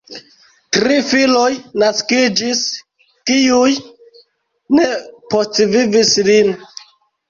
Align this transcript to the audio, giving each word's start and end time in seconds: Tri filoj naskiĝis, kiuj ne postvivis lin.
Tri 0.77 0.95
filoj 1.09 1.51
naskiĝis, 1.83 2.65
kiuj 3.31 3.71
ne 4.81 4.93
postvivis 5.35 6.21
lin. 6.35 6.57